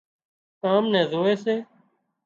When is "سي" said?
1.43-1.55